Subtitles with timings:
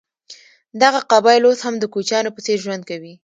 [0.81, 3.13] دغه قبایل اوس هم د کوچیانو په څېر ژوند کوي.